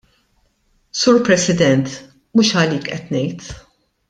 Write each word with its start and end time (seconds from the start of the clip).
Sur 1.01 1.19
President, 1.27 1.91
mhux 2.39 2.55
għalik 2.55 2.87
qed 2.89 3.15
ngħid. 3.17 3.53